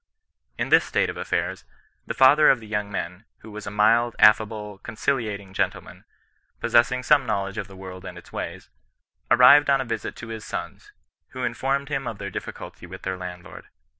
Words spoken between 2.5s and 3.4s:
the young men,